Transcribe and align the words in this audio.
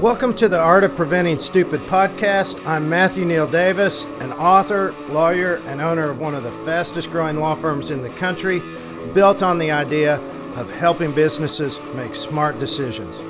Welcome 0.00 0.34
to 0.36 0.48
the 0.48 0.58
Art 0.58 0.84
of 0.84 0.94
Preventing 0.94 1.40
Stupid 1.40 1.80
podcast. 1.82 2.64
I'm 2.64 2.88
Matthew 2.88 3.24
Neill 3.24 3.48
Davis, 3.48 4.04
an 4.20 4.32
author, 4.32 4.92
lawyer, 5.08 5.56
and 5.66 5.80
owner 5.80 6.08
of 6.08 6.20
one 6.20 6.36
of 6.36 6.44
the 6.44 6.52
fastest 6.64 7.10
growing 7.10 7.40
law 7.40 7.56
firms 7.56 7.90
in 7.90 8.02
the 8.02 8.10
country, 8.10 8.62
built 9.12 9.42
on 9.42 9.58
the 9.58 9.72
idea 9.72 10.20
of 10.54 10.70
helping 10.70 11.12
businesses 11.12 11.80
make 11.94 12.14
smart 12.14 12.60
decisions. 12.60 13.20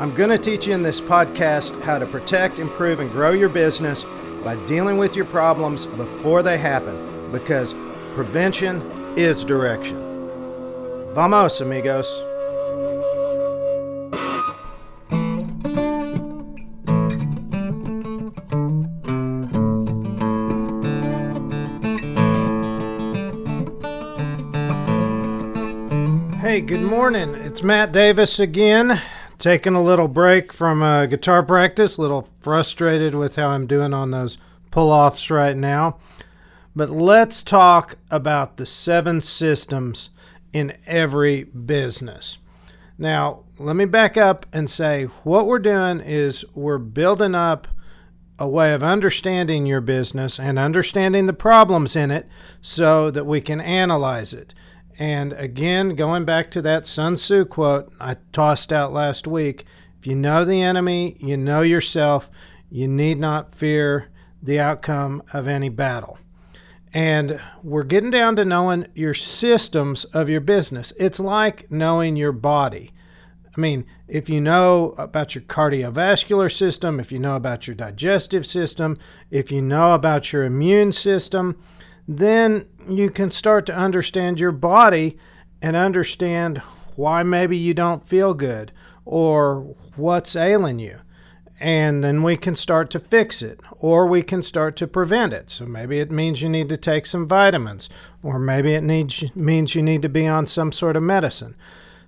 I'm 0.00 0.14
going 0.14 0.30
to 0.30 0.38
teach 0.38 0.66
you 0.66 0.74
in 0.74 0.82
this 0.82 1.00
podcast 1.00 1.80
how 1.82 1.98
to 1.98 2.06
protect, 2.06 2.58
improve, 2.58 3.00
and 3.00 3.10
grow 3.10 3.30
your 3.30 3.48
business 3.48 4.04
by 4.42 4.56
dealing 4.66 4.98
with 4.98 5.14
your 5.14 5.26
problems 5.26 5.86
before 5.86 6.42
they 6.42 6.58
happen 6.58 7.30
because 7.30 7.72
prevention 8.14 8.82
is 9.16 9.44
direction. 9.44 9.98
Vamos, 11.14 11.60
amigos. 11.60 12.24
Hey, 26.40 26.60
good 26.60 26.82
morning. 26.82 27.34
It's 27.36 27.62
Matt 27.62 27.92
Davis 27.92 28.38
again. 28.38 29.00
Taking 29.42 29.74
a 29.74 29.82
little 29.82 30.06
break 30.06 30.52
from 30.52 30.84
uh, 30.84 31.06
guitar 31.06 31.42
practice, 31.42 31.96
a 31.96 32.00
little 32.00 32.28
frustrated 32.38 33.16
with 33.16 33.34
how 33.34 33.48
I'm 33.48 33.66
doing 33.66 33.92
on 33.92 34.12
those 34.12 34.38
pull 34.70 34.92
offs 34.92 35.32
right 35.32 35.56
now. 35.56 35.98
But 36.76 36.90
let's 36.90 37.42
talk 37.42 37.96
about 38.08 38.56
the 38.56 38.66
seven 38.66 39.20
systems 39.20 40.10
in 40.52 40.74
every 40.86 41.42
business. 41.42 42.38
Now, 42.96 43.40
let 43.58 43.74
me 43.74 43.84
back 43.84 44.16
up 44.16 44.46
and 44.52 44.70
say 44.70 45.06
what 45.24 45.48
we're 45.48 45.58
doing 45.58 45.98
is 45.98 46.44
we're 46.54 46.78
building 46.78 47.34
up 47.34 47.66
a 48.38 48.46
way 48.46 48.72
of 48.72 48.84
understanding 48.84 49.66
your 49.66 49.80
business 49.80 50.38
and 50.38 50.56
understanding 50.56 51.26
the 51.26 51.32
problems 51.32 51.96
in 51.96 52.12
it 52.12 52.28
so 52.60 53.10
that 53.10 53.26
we 53.26 53.40
can 53.40 53.60
analyze 53.60 54.32
it. 54.32 54.54
And 54.98 55.32
again, 55.32 55.94
going 55.94 56.24
back 56.24 56.50
to 56.52 56.62
that 56.62 56.86
Sun 56.86 57.16
Tzu 57.16 57.44
quote 57.46 57.92
I 58.00 58.16
tossed 58.32 58.72
out 58.72 58.92
last 58.92 59.26
week 59.26 59.64
if 60.02 60.06
you 60.08 60.16
know 60.16 60.44
the 60.44 60.60
enemy, 60.60 61.16
you 61.20 61.36
know 61.36 61.62
yourself, 61.62 62.28
you 62.68 62.88
need 62.88 63.20
not 63.20 63.54
fear 63.54 64.08
the 64.42 64.58
outcome 64.58 65.22
of 65.32 65.46
any 65.46 65.68
battle. 65.68 66.18
And 66.92 67.40
we're 67.62 67.84
getting 67.84 68.10
down 68.10 68.34
to 68.34 68.44
knowing 68.44 68.88
your 68.94 69.14
systems 69.14 70.04
of 70.06 70.28
your 70.28 70.40
business. 70.40 70.92
It's 70.98 71.20
like 71.20 71.70
knowing 71.70 72.16
your 72.16 72.32
body. 72.32 72.90
I 73.56 73.60
mean, 73.60 73.84
if 74.08 74.28
you 74.28 74.40
know 74.40 74.94
about 74.98 75.34
your 75.34 75.42
cardiovascular 75.42 76.52
system, 76.52 76.98
if 76.98 77.12
you 77.12 77.18
know 77.18 77.36
about 77.36 77.68
your 77.68 77.76
digestive 77.76 78.44
system, 78.44 78.98
if 79.30 79.52
you 79.52 79.62
know 79.62 79.94
about 79.94 80.32
your 80.32 80.42
immune 80.42 80.90
system, 80.90 81.62
then 82.18 82.66
you 82.88 83.10
can 83.10 83.30
start 83.30 83.66
to 83.66 83.74
understand 83.74 84.40
your 84.40 84.52
body 84.52 85.18
and 85.60 85.76
understand 85.76 86.58
why 86.96 87.22
maybe 87.22 87.56
you 87.56 87.74
don't 87.74 88.06
feel 88.06 88.34
good 88.34 88.72
or 89.04 89.74
what's 89.96 90.36
ailing 90.36 90.78
you. 90.78 90.98
And 91.60 92.02
then 92.02 92.24
we 92.24 92.36
can 92.36 92.56
start 92.56 92.90
to 92.90 92.98
fix 92.98 93.40
it 93.40 93.60
or 93.78 94.06
we 94.06 94.22
can 94.22 94.42
start 94.42 94.74
to 94.76 94.88
prevent 94.88 95.32
it. 95.32 95.48
So 95.48 95.64
maybe 95.64 96.00
it 96.00 96.10
means 96.10 96.42
you 96.42 96.48
need 96.48 96.68
to 96.70 96.76
take 96.76 97.06
some 97.06 97.28
vitamins 97.28 97.88
or 98.20 98.38
maybe 98.40 98.74
it 98.74 98.82
needs, 98.82 99.22
means 99.36 99.76
you 99.76 99.82
need 99.82 100.02
to 100.02 100.08
be 100.08 100.26
on 100.26 100.46
some 100.46 100.72
sort 100.72 100.96
of 100.96 101.04
medicine. 101.04 101.54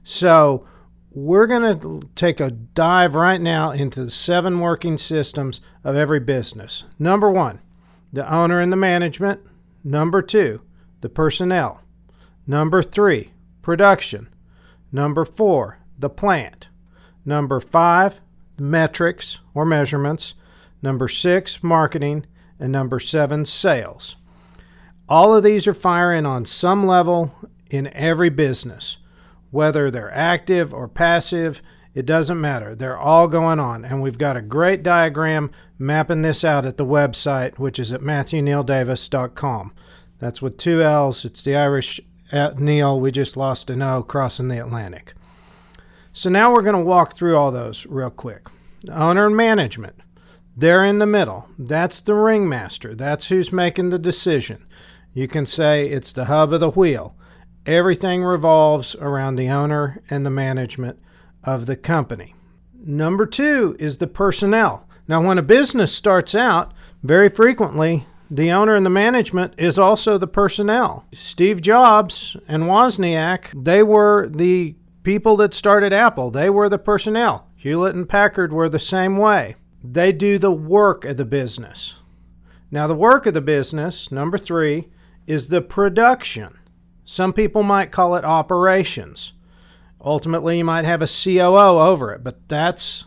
So 0.02 0.66
we're 1.12 1.46
going 1.46 1.78
to 1.78 2.08
take 2.16 2.40
a 2.40 2.50
dive 2.50 3.14
right 3.14 3.40
now 3.40 3.70
into 3.70 4.04
the 4.04 4.10
seven 4.10 4.58
working 4.58 4.98
systems 4.98 5.60
of 5.84 5.94
every 5.94 6.18
business. 6.18 6.82
Number 6.98 7.30
one, 7.30 7.60
the 8.12 8.30
owner 8.32 8.60
and 8.60 8.72
the 8.72 8.76
management. 8.76 9.40
Number 9.84 10.22
two, 10.22 10.62
the 11.02 11.10
personnel. 11.10 11.82
Number 12.46 12.82
three, 12.82 13.32
production. 13.60 14.28
Number 14.90 15.26
four, 15.26 15.78
the 15.98 16.08
plant. 16.08 16.68
Number 17.26 17.60
five, 17.60 18.22
metrics 18.58 19.40
or 19.52 19.66
measurements. 19.66 20.34
Number 20.80 21.06
six, 21.06 21.62
marketing. 21.62 22.24
And 22.58 22.72
number 22.72 22.98
seven, 22.98 23.44
sales. 23.44 24.16
All 25.08 25.34
of 25.34 25.42
these 25.42 25.66
are 25.66 25.74
firing 25.74 26.24
on 26.24 26.46
some 26.46 26.86
level 26.86 27.34
in 27.68 27.92
every 27.92 28.30
business. 28.30 28.96
Whether 29.50 29.90
they're 29.90 30.14
active 30.14 30.72
or 30.72 30.88
passive, 30.88 31.60
it 31.94 32.06
doesn't 32.06 32.40
matter. 32.40 32.74
They're 32.74 32.98
all 32.98 33.28
going 33.28 33.60
on. 33.60 33.84
And 33.84 34.02
we've 34.02 34.18
got 34.18 34.36
a 34.36 34.42
great 34.42 34.82
diagram 34.82 35.52
mapping 35.78 36.22
this 36.22 36.44
out 36.44 36.66
at 36.66 36.76
the 36.76 36.84
website, 36.84 37.58
which 37.58 37.78
is 37.78 37.92
at 37.92 38.00
MatthewNeillDavis.com. 38.00 39.72
That's 40.18 40.42
with 40.42 40.56
two 40.56 40.82
L's. 40.82 41.24
It's 41.24 41.42
the 41.42 41.56
Irish 41.56 42.00
Neill. 42.32 42.98
We 42.98 43.12
just 43.12 43.36
lost 43.36 43.70
an 43.70 43.82
O 43.82 44.02
crossing 44.02 44.48
the 44.48 44.58
Atlantic. 44.58 45.14
So 46.12 46.28
now 46.28 46.52
we're 46.52 46.62
going 46.62 46.76
to 46.76 46.84
walk 46.84 47.14
through 47.14 47.36
all 47.36 47.52
those 47.52 47.86
real 47.86 48.10
quick. 48.10 48.48
Owner 48.90 49.26
and 49.26 49.36
management. 49.36 49.96
They're 50.56 50.84
in 50.84 50.98
the 50.98 51.06
middle. 51.06 51.48
That's 51.58 52.00
the 52.00 52.14
ringmaster. 52.14 52.94
That's 52.94 53.28
who's 53.28 53.52
making 53.52 53.90
the 53.90 53.98
decision. 53.98 54.66
You 55.12 55.26
can 55.26 55.46
say 55.46 55.88
it's 55.88 56.12
the 56.12 56.26
hub 56.26 56.52
of 56.52 56.60
the 56.60 56.70
wheel. 56.70 57.16
Everything 57.66 58.22
revolves 58.22 58.94
around 58.96 59.36
the 59.36 59.48
owner 59.48 60.02
and 60.10 60.24
the 60.24 60.30
management 60.30 61.00
of 61.44 61.66
the 61.66 61.76
company. 61.76 62.34
Number 62.84 63.26
two 63.26 63.76
is 63.78 63.98
the 63.98 64.06
personnel. 64.06 64.86
Now, 65.06 65.22
when 65.22 65.38
a 65.38 65.42
business 65.42 65.92
starts 65.92 66.34
out, 66.34 66.72
very 67.02 67.28
frequently 67.28 68.06
the 68.30 68.50
owner 68.50 68.74
and 68.74 68.84
the 68.84 68.90
management 68.90 69.54
is 69.58 69.78
also 69.78 70.18
the 70.18 70.26
personnel. 70.26 71.04
Steve 71.12 71.60
Jobs 71.60 72.36
and 72.48 72.64
Wozniak, 72.64 73.50
they 73.54 73.82
were 73.82 74.28
the 74.28 74.74
people 75.02 75.36
that 75.36 75.54
started 75.54 75.92
Apple. 75.92 76.30
They 76.30 76.48
were 76.48 76.68
the 76.68 76.78
personnel. 76.78 77.48
Hewlett 77.56 77.94
and 77.94 78.08
Packard 78.08 78.52
were 78.52 78.68
the 78.68 78.78
same 78.78 79.18
way. 79.18 79.56
They 79.82 80.12
do 80.12 80.38
the 80.38 80.52
work 80.52 81.04
of 81.04 81.18
the 81.18 81.24
business. 81.24 81.96
Now, 82.70 82.86
the 82.86 82.94
work 82.94 83.26
of 83.26 83.34
the 83.34 83.40
business, 83.40 84.10
number 84.10 84.38
three, 84.38 84.88
is 85.26 85.46
the 85.46 85.60
production. 85.60 86.58
Some 87.04 87.32
people 87.32 87.62
might 87.62 87.92
call 87.92 88.16
it 88.16 88.24
operations. 88.24 89.34
Ultimately, 90.04 90.58
you 90.58 90.64
might 90.64 90.84
have 90.84 91.00
a 91.00 91.06
COO 91.06 91.80
over 91.80 92.12
it, 92.12 92.22
but 92.22 92.46
that's 92.48 93.06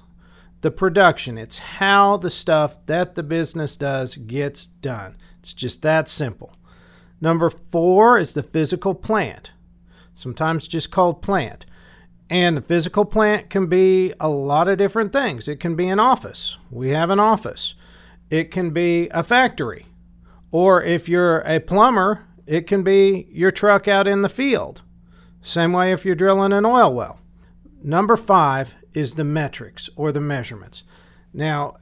the 0.62 0.72
production. 0.72 1.38
It's 1.38 1.60
how 1.60 2.18
the 2.18 2.32
stuff 2.32 2.84
that 2.88 3.14
the 3.14 3.24
business 3.24 3.78
does 3.78 4.16
gets 4.16 4.66
done. 4.66 5.16
It's 5.40 5.54
just 5.54 5.84
that 5.84 6.10
simple. 6.10 6.56
Number 7.22 7.50
four 7.50 8.18
is 8.18 8.34
the 8.34 8.44
physical 8.44 8.96
plant, 8.96 9.52
sometimes 10.16 10.68
just 10.68 10.92
called 10.92 11.22
plant. 11.22 11.66
And 12.30 12.58
the 12.58 12.62
physical 12.62 13.06
plant 13.06 13.50
can 13.50 13.68
be 13.68 14.14
a 14.20 14.28
lot 14.28 14.68
of 14.68 14.78
different 14.78 15.14
things. 15.14 15.48
It 15.48 15.60
can 15.60 15.76
be 15.76 15.88
an 15.88 16.00
office. 16.00 16.58
We 16.70 16.90
have 16.90 17.10
an 17.10 17.20
office. 17.20 17.76
It 18.30 18.52
can 18.52 18.72
be 18.72 19.08
a 19.12 19.24
factory. 19.24 19.86
Or 20.52 20.84
if 20.84 21.08
you're 21.08 21.40
a 21.42 21.60
plumber, 21.60 22.26
it 22.46 22.68
can 22.68 22.84
be 22.84 23.28
your 23.32 23.52
truck 23.52 23.88
out 23.88 24.08
in 24.08 24.24
the 24.24 24.30
field. 24.30 24.82
Same 25.48 25.72
way 25.72 25.94
if 25.94 26.04
you're 26.04 26.14
drilling 26.14 26.52
an 26.52 26.66
oil 26.66 26.94
well. 26.94 27.20
Number 27.82 28.18
five 28.18 28.76
is 28.94 29.14
the 29.14 29.24
metrics 29.24 29.90
or 29.96 30.12
the 30.12 30.20
measurements. 30.20 30.84
Now, 31.34 31.78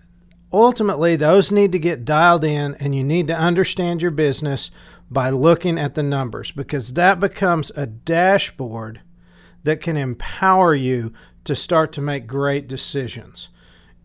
ultimately, 0.54 1.16
those 1.16 1.52
need 1.52 1.72
to 1.72 1.80
get 1.80 2.06
dialed 2.06 2.44
in, 2.44 2.76
and 2.76 2.96
you 2.96 3.04
need 3.04 3.26
to 3.26 3.36
understand 3.36 4.04
your 4.04 4.12
business 4.12 4.70
by 5.10 5.32
looking 5.32 5.80
at 5.80 5.96
the 5.96 6.04
numbers 6.04 6.52
because 6.52 6.94
that 6.94 7.20
becomes 7.20 7.72
a 7.76 7.88
dashboard 7.88 9.02
that 9.64 9.82
can 9.82 9.98
empower 9.98 10.76
you 10.76 11.12
to 11.46 11.56
start 11.56 11.92
to 11.94 12.02
make 12.02 12.28
great 12.28 12.68
decisions. 12.68 13.50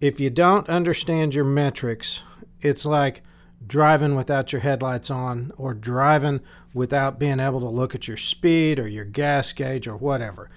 If 0.00 0.18
you 0.18 0.30
don't 0.30 0.70
understand 0.70 1.34
your 1.34 1.44
metrics, 1.44 2.22
it's 2.62 2.86
like 2.86 3.22
driving 3.66 4.14
without 4.14 4.52
your 4.52 4.62
headlights 4.62 5.10
on 5.10 5.52
or 5.56 5.74
driving 5.74 6.40
without 6.72 7.18
being 7.18 7.40
able 7.40 7.60
to 7.60 7.68
look 7.68 7.94
at 7.94 8.08
your 8.08 8.16
speed 8.16 8.78
or 8.78 8.88
your 8.88 9.04
gas 9.04 9.52
gauge 9.52 9.86
or 9.86 9.96
whatever. 9.96 10.50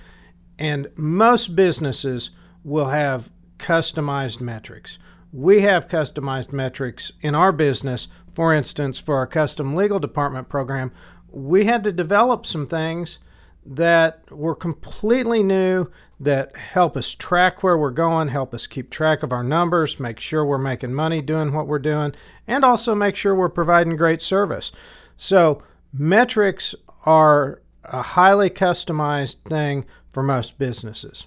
And 0.58 0.90
most 0.96 1.56
businesses 1.56 2.30
will 2.64 2.90
have 2.90 3.32
customized 3.58 4.40
metrics. 4.40 4.98
We 5.32 5.62
have 5.62 5.88
customized 5.88 6.54
metrics 6.54 7.12
in 7.22 7.34
our 7.36 7.52
business. 7.52 8.08
For 8.34 8.54
instance, 8.54 9.00
for 9.00 9.18
our 9.18 9.28
custom 9.28 9.76
legal 9.76 10.00
department 10.00 10.50
program, 10.50 10.92
we 11.30 11.66
had 11.66 11.84
to 11.84 11.92
develop 11.92 12.46
some 12.46 12.68
things 12.68 13.20
that 13.66 14.30
were 14.32 14.56
completely 14.56 15.44
new 15.44 15.90
that 16.20 16.56
help 16.56 16.96
us 16.96 17.14
track 17.14 17.64
where 17.64 17.78
we're 17.78 17.92
going, 17.92 18.30
help 18.30 18.54
us 18.54 18.68
keep 18.68 18.90
track 18.90 19.24
of 19.24 19.32
our 19.32 19.44
numbers, 19.44 20.00
make 20.00 20.20
sure 20.20 20.46
we're 20.46 20.58
making 20.58 20.94
money 20.94 21.22
doing 21.22 21.52
what 21.52 21.68
we're 21.68 21.80
doing, 21.80 22.14
and 22.48 22.64
also 22.64 22.96
make 22.96 23.16
sure 23.16 23.36
we're 23.36 23.50
providing 23.50 23.96
great 23.96 24.22
service. 24.22 24.72
So, 25.18 25.62
metrics 25.92 26.76
are 27.06 27.62
a 27.84 28.02
highly 28.02 28.50
customized 28.50 29.44
thing 29.50 29.86
for 30.12 30.24
most 30.24 30.58
businesses. 30.58 31.26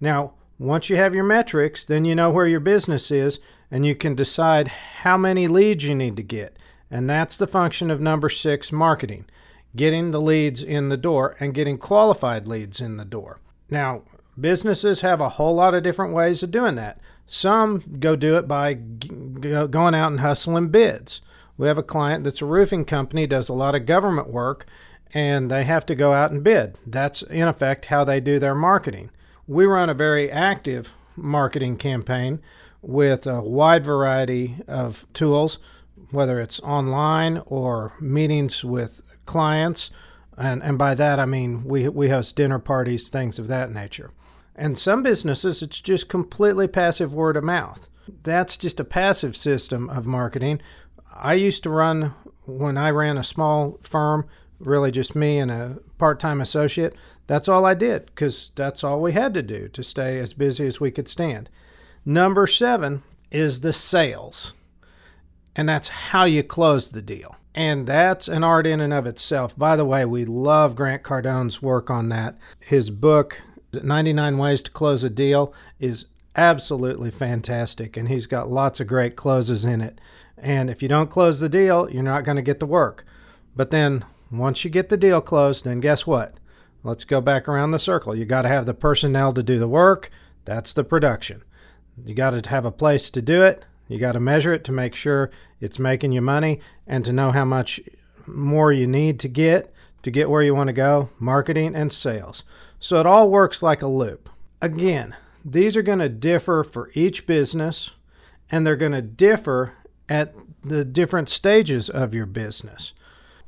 Now, 0.00 0.32
once 0.58 0.88
you 0.88 0.96
have 0.96 1.14
your 1.14 1.24
metrics, 1.24 1.84
then 1.84 2.04
you 2.04 2.14
know 2.14 2.30
where 2.30 2.46
your 2.46 2.60
business 2.60 3.10
is 3.10 3.38
and 3.70 3.86
you 3.86 3.94
can 3.94 4.14
decide 4.14 4.68
how 4.68 5.16
many 5.16 5.46
leads 5.46 5.84
you 5.84 5.94
need 5.94 6.16
to 6.16 6.22
get. 6.22 6.56
And 6.90 7.08
that's 7.08 7.36
the 7.36 7.46
function 7.46 7.90
of 7.90 8.00
number 8.00 8.28
six 8.28 8.72
marketing 8.72 9.26
getting 9.74 10.10
the 10.10 10.20
leads 10.20 10.62
in 10.62 10.88
the 10.88 10.96
door 10.96 11.36
and 11.38 11.54
getting 11.54 11.78
qualified 11.78 12.48
leads 12.48 12.80
in 12.80 12.96
the 12.96 13.04
door. 13.04 13.38
Now, 13.70 14.02
businesses 14.38 15.00
have 15.00 15.20
a 15.20 15.30
whole 15.30 15.54
lot 15.54 15.74
of 15.74 15.82
different 15.82 16.12
ways 16.12 16.42
of 16.42 16.50
doing 16.50 16.74
that. 16.76 17.00
Some 17.26 17.98
go 18.00 18.16
do 18.16 18.36
it 18.36 18.48
by 18.48 18.74
going 18.74 19.94
out 19.94 20.10
and 20.10 20.20
hustling 20.20 20.68
bids. 20.68 21.20
We 21.56 21.68
have 21.68 21.78
a 21.78 21.82
client 21.82 22.24
that's 22.24 22.42
a 22.42 22.46
roofing 22.46 22.84
company, 22.84 23.26
does 23.26 23.48
a 23.48 23.54
lot 23.54 23.74
of 23.74 23.86
government 23.86 24.28
work, 24.28 24.66
and 25.12 25.50
they 25.50 25.64
have 25.64 25.86
to 25.86 25.94
go 25.94 26.12
out 26.12 26.30
and 26.30 26.42
bid. 26.42 26.78
That's, 26.86 27.22
in 27.22 27.46
effect, 27.46 27.86
how 27.86 28.02
they 28.02 28.20
do 28.20 28.38
their 28.38 28.54
marketing. 28.54 29.10
We 29.46 29.66
run 29.66 29.90
a 29.90 29.94
very 29.94 30.30
active 30.30 30.92
marketing 31.16 31.76
campaign 31.76 32.40
with 32.82 33.26
a 33.26 33.42
wide 33.42 33.84
variety 33.84 34.56
of 34.66 35.04
tools, 35.12 35.58
whether 36.10 36.40
it's 36.40 36.60
online 36.60 37.42
or 37.46 37.92
meetings 38.00 38.64
with 38.64 39.02
clients. 39.26 39.90
And, 40.36 40.62
and 40.62 40.78
by 40.78 40.94
that, 40.94 41.18
I 41.18 41.26
mean 41.26 41.64
we, 41.64 41.88
we 41.88 42.08
host 42.08 42.36
dinner 42.36 42.58
parties, 42.58 43.08
things 43.08 43.38
of 43.38 43.48
that 43.48 43.72
nature. 43.72 44.10
And 44.56 44.78
some 44.78 45.02
businesses, 45.02 45.62
it's 45.62 45.80
just 45.80 46.08
completely 46.08 46.68
passive 46.68 47.14
word 47.14 47.36
of 47.36 47.44
mouth. 47.44 47.88
That's 48.22 48.56
just 48.56 48.80
a 48.80 48.84
passive 48.84 49.36
system 49.36 49.88
of 49.88 50.06
marketing. 50.06 50.60
I 51.14 51.34
used 51.34 51.62
to 51.62 51.70
run, 51.70 52.14
when 52.44 52.76
I 52.76 52.90
ran 52.90 53.16
a 53.16 53.24
small 53.24 53.78
firm, 53.82 54.26
really 54.58 54.90
just 54.90 55.16
me 55.16 55.38
and 55.38 55.50
a 55.50 55.78
part 55.98 56.20
time 56.20 56.40
associate, 56.40 56.94
that's 57.26 57.48
all 57.48 57.64
I 57.64 57.74
did 57.74 58.06
because 58.06 58.50
that's 58.54 58.82
all 58.84 59.00
we 59.00 59.12
had 59.12 59.34
to 59.34 59.42
do 59.42 59.68
to 59.68 59.82
stay 59.82 60.18
as 60.18 60.32
busy 60.34 60.66
as 60.66 60.80
we 60.80 60.90
could 60.90 61.08
stand. 61.08 61.48
Number 62.04 62.46
seven 62.46 63.02
is 63.30 63.60
the 63.60 63.72
sales, 63.72 64.52
and 65.54 65.68
that's 65.68 65.88
how 65.88 66.24
you 66.24 66.42
close 66.42 66.88
the 66.88 67.02
deal. 67.02 67.36
And 67.54 67.86
that's 67.86 68.28
an 68.28 68.44
art 68.44 68.66
in 68.66 68.80
and 68.80 68.92
of 68.92 69.06
itself. 69.06 69.56
By 69.58 69.76
the 69.76 69.84
way, 69.84 70.04
we 70.04 70.24
love 70.24 70.76
Grant 70.76 71.02
Cardone's 71.02 71.60
work 71.60 71.90
on 71.90 72.08
that. 72.10 72.38
His 72.60 72.90
book, 72.90 73.42
99 73.82 74.38
Ways 74.38 74.62
to 74.62 74.70
Close 74.70 75.02
a 75.02 75.10
Deal, 75.10 75.52
is 75.80 76.06
absolutely 76.36 77.10
fantastic, 77.10 77.96
and 77.96 78.08
he's 78.08 78.26
got 78.26 78.50
lots 78.50 78.78
of 78.78 78.86
great 78.86 79.16
closes 79.16 79.64
in 79.64 79.80
it. 79.80 80.00
And 80.38 80.70
if 80.70 80.80
you 80.80 80.88
don't 80.88 81.10
close 81.10 81.40
the 81.40 81.48
deal, 81.48 81.90
you're 81.90 82.02
not 82.02 82.24
going 82.24 82.36
to 82.36 82.42
get 82.42 82.60
the 82.60 82.66
work. 82.66 83.04
But 83.56 83.70
then 83.70 84.04
once 84.30 84.64
you 84.64 84.70
get 84.70 84.88
the 84.88 84.96
deal 84.96 85.20
closed, 85.20 85.64
then 85.64 85.80
guess 85.80 86.06
what? 86.06 86.34
Let's 86.82 87.04
go 87.04 87.20
back 87.20 87.48
around 87.48 87.72
the 87.72 87.78
circle. 87.78 88.14
You 88.14 88.24
got 88.24 88.42
to 88.42 88.48
have 88.48 88.64
the 88.64 88.74
personnel 88.74 89.32
to 89.32 89.42
do 89.42 89.58
the 89.58 89.68
work. 89.68 90.10
That's 90.44 90.72
the 90.72 90.84
production. 90.84 91.42
You 92.04 92.14
got 92.14 92.30
to 92.30 92.48
have 92.48 92.64
a 92.64 92.70
place 92.70 93.10
to 93.10 93.20
do 93.20 93.42
it. 93.42 93.64
You 93.90 93.98
got 93.98 94.12
to 94.12 94.20
measure 94.20 94.52
it 94.52 94.62
to 94.64 94.72
make 94.72 94.94
sure 94.94 95.32
it's 95.60 95.80
making 95.80 96.12
you 96.12 96.22
money 96.22 96.60
and 96.86 97.04
to 97.04 97.12
know 97.12 97.32
how 97.32 97.44
much 97.44 97.80
more 98.24 98.72
you 98.72 98.86
need 98.86 99.18
to 99.20 99.28
get 99.28 99.74
to 100.02 100.12
get 100.12 100.30
where 100.30 100.42
you 100.42 100.54
want 100.54 100.68
to 100.68 100.72
go 100.72 101.10
marketing 101.18 101.74
and 101.74 101.92
sales. 101.92 102.44
So 102.78 103.00
it 103.00 103.06
all 103.06 103.28
works 103.28 103.64
like 103.64 103.82
a 103.82 103.88
loop. 103.88 104.30
Again, 104.62 105.16
these 105.44 105.76
are 105.76 105.82
going 105.82 105.98
to 105.98 106.08
differ 106.08 106.62
for 106.62 106.92
each 106.94 107.26
business 107.26 107.90
and 108.48 108.64
they're 108.64 108.76
going 108.76 108.92
to 108.92 109.02
differ 109.02 109.74
at 110.08 110.34
the 110.62 110.84
different 110.84 111.28
stages 111.28 111.90
of 111.90 112.14
your 112.14 112.26
business. 112.26 112.92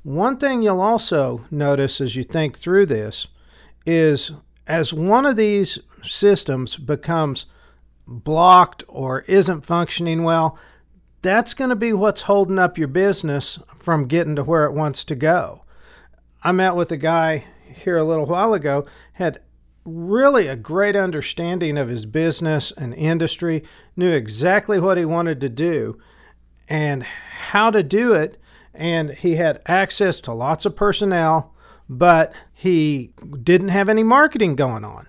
One 0.03 0.39
thing 0.39 0.61
you'll 0.61 0.81
also 0.81 1.45
notice 1.53 2.01
as 2.01 2.17
you 2.17 2.25
think 2.25 2.59
through 2.59 2.87
this 2.87 3.29
is 3.87 4.33
as 4.67 4.93
one 4.93 5.25
of 5.25 5.37
these 5.37 5.79
systems 6.03 6.77
becomes 6.77 7.47
blocked 8.07 8.85
or 8.89 9.21
isn't 9.23 9.67
functioning 9.67 10.23
well, 10.23 10.59
that's 11.23 11.55
going 11.55 11.71
to 11.71 11.77
be 11.77 11.93
what's 11.93 12.23
holding 12.23 12.59
up 12.59 12.77
your 12.77 12.89
business 12.89 13.59
from 13.77 14.09
getting 14.09 14.37
to 14.37 14.45
where 14.45 14.65
it 14.65 14.73
wants 14.73 15.05
to 15.05 15.15
go. 15.15 15.65
I 16.43 16.53
met 16.53 16.75
with 16.75 16.91
a 16.91 16.97
guy 16.97 17.45
here 17.67 17.97
a 17.97 18.05
little 18.05 18.27
while 18.27 18.53
ago, 18.55 18.85
had 19.15 19.41
really 19.85 20.49
a 20.49 20.57
great 20.57 20.97
understanding 20.97 21.79
of 21.79 21.89
his 21.89 22.07
business 22.07 22.73
and 22.73 22.95
industry, 22.95 23.63
knew 23.97 24.13
exactly 24.13 24.79
what 24.79 24.99
he 24.99 25.05
wanted 25.05 25.41
to 25.41 25.49
do 25.49 25.99
and 26.69 27.03
how 27.03 27.71
to 27.71 27.83
do 27.83 28.13
it. 28.13 28.41
And 28.75 29.11
he 29.11 29.37
had 29.37 29.63
access 29.67 30.21
to 30.23 30.33
lots 30.33 30.65
of 30.65 30.75
personnel, 30.75 31.55
but 31.89 32.33
he 32.53 33.13
didn't 33.43 33.69
have 33.69 33.89
any 33.89 34.03
marketing 34.03 34.57
going 34.57 34.85
on 34.85 35.09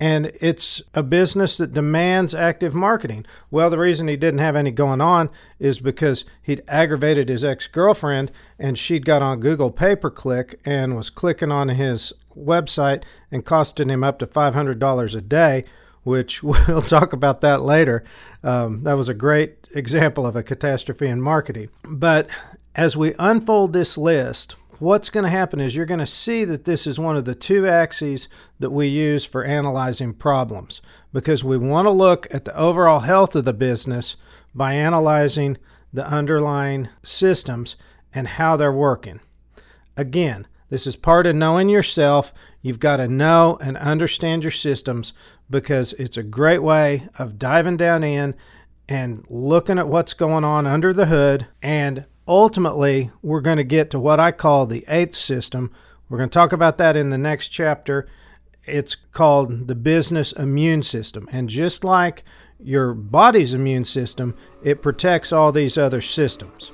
and 0.00 0.32
it's 0.40 0.80
a 0.94 1.02
business 1.02 1.58
that 1.58 1.74
demands 1.74 2.34
active 2.34 2.74
marketing. 2.74 3.26
Well, 3.50 3.68
the 3.68 3.78
reason 3.78 4.08
he 4.08 4.16
didn't 4.16 4.40
have 4.40 4.56
any 4.56 4.70
going 4.70 5.02
on 5.02 5.28
is 5.58 5.78
because 5.78 6.24
he'd 6.42 6.62
aggravated 6.66 7.28
his 7.28 7.44
ex 7.44 7.68
girlfriend 7.68 8.32
and 8.58 8.78
she'd 8.78 9.04
got 9.04 9.20
on 9.20 9.40
Google 9.40 9.70
pay 9.70 9.94
per 9.94 10.10
click 10.10 10.58
and 10.64 10.96
was 10.96 11.10
clicking 11.10 11.52
on 11.52 11.68
his 11.68 12.14
website 12.34 13.02
and 13.30 13.44
costing 13.44 13.90
him 13.90 14.02
up 14.02 14.18
to 14.20 14.26
$500 14.26 15.14
a 15.14 15.20
day, 15.20 15.64
which 16.02 16.42
we'll 16.42 16.80
talk 16.80 17.12
about 17.12 17.42
that 17.42 17.60
later. 17.60 18.02
Um, 18.42 18.84
that 18.84 18.96
was 18.96 19.10
a 19.10 19.14
great 19.14 19.68
example 19.74 20.26
of 20.26 20.34
a 20.34 20.42
catastrophe 20.42 21.08
in 21.08 21.20
marketing. 21.20 21.68
But 21.84 22.26
as 22.74 22.96
we 22.96 23.14
unfold 23.18 23.74
this 23.74 23.98
list, 23.98 24.56
what's 24.80 25.10
going 25.10 25.24
to 25.24 25.30
happen 25.30 25.60
is 25.60 25.76
you're 25.76 25.86
going 25.86 26.00
to 26.00 26.06
see 26.06 26.44
that 26.44 26.64
this 26.64 26.86
is 26.86 26.98
one 26.98 27.16
of 27.16 27.24
the 27.24 27.34
two 27.34 27.68
axes 27.68 28.28
that 28.58 28.70
we 28.70 28.88
use 28.88 29.24
for 29.24 29.44
analyzing 29.44 30.12
problems 30.12 30.80
because 31.12 31.44
we 31.44 31.56
want 31.56 31.86
to 31.86 31.90
look 31.90 32.26
at 32.30 32.44
the 32.44 32.56
overall 32.56 33.00
health 33.00 33.36
of 33.36 33.44
the 33.44 33.52
business 33.52 34.16
by 34.54 34.74
analyzing 34.74 35.58
the 35.92 36.06
underlying 36.06 36.88
systems 37.04 37.76
and 38.12 38.26
how 38.26 38.56
they're 38.56 38.72
working. 38.72 39.20
Again, 39.96 40.46
this 40.70 40.86
is 40.86 40.96
part 40.96 41.26
of 41.26 41.36
knowing 41.36 41.68
yourself. 41.68 42.32
You've 42.62 42.80
got 42.80 42.96
to 42.96 43.08
know 43.08 43.58
and 43.60 43.76
understand 43.76 44.42
your 44.42 44.50
systems 44.50 45.12
because 45.48 45.92
it's 45.94 46.16
a 46.16 46.22
great 46.22 46.62
way 46.62 47.08
of 47.18 47.38
diving 47.38 47.76
down 47.76 48.04
in 48.04 48.34
and 48.88 49.24
looking 49.28 49.78
at 49.78 49.88
what's 49.88 50.14
going 50.14 50.44
on 50.44 50.66
under 50.66 50.92
the 50.92 51.06
hood 51.06 51.46
and 51.60 52.06
ultimately, 52.30 53.10
we're 53.22 53.40
going 53.40 53.56
to 53.56 53.64
get 53.64 53.90
to 53.90 53.98
what 53.98 54.20
I 54.20 54.30
call 54.30 54.64
the 54.64 54.84
eighth 54.86 55.16
system. 55.16 55.72
We're 56.08 56.18
going 56.18 56.30
to 56.30 56.38
talk 56.38 56.52
about 56.52 56.78
that 56.78 56.96
in 56.96 57.10
the 57.10 57.18
next 57.18 57.48
chapter. 57.48 58.08
It's 58.64 58.94
called 58.94 59.66
the 59.66 59.74
business 59.74 60.30
immune 60.32 60.84
system. 60.84 61.28
And 61.32 61.48
just 61.48 61.82
like 61.82 62.22
your 62.62 62.94
body's 62.94 63.52
immune 63.52 63.84
system, 63.84 64.36
it 64.62 64.80
protects 64.80 65.32
all 65.32 65.50
these 65.50 65.76
other 65.76 66.00
systems. 66.00 66.70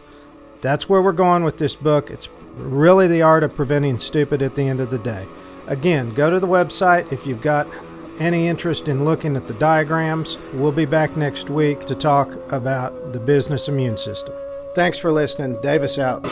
That's 0.60 0.90
where 0.90 1.00
we're 1.00 1.12
going 1.12 1.42
with 1.42 1.56
this 1.56 1.74
book. 1.74 2.10
It's 2.10 2.28
really 2.52 3.08
the 3.08 3.22
art 3.22 3.42
of 3.42 3.56
preventing 3.56 3.96
stupid 3.96 4.42
at 4.42 4.54
the 4.54 4.68
end 4.68 4.80
of 4.80 4.90
the 4.90 4.98
day. 4.98 5.26
Again, 5.66 6.12
go 6.12 6.30
to 6.30 6.38
the 6.38 6.46
website 6.46 7.10
if 7.12 7.26
you've 7.26 7.42
got 7.42 7.66
any 8.18 8.46
interest 8.46 8.88
in 8.88 9.04
looking 9.06 9.36
at 9.36 9.46
the 9.48 9.54
diagrams. 9.54 10.36
We'll 10.52 10.72
be 10.72 10.86
back 10.86 11.16
next 11.16 11.48
week 11.48 11.86
to 11.86 11.94
talk 11.94 12.34
about 12.52 13.14
the 13.14 13.20
business 13.20 13.68
immune 13.68 13.96
system. 13.96 14.34
Thanks 14.76 14.98
for 14.98 15.10
listening. 15.10 15.58
Davis 15.62 15.98
out. 15.98 16.22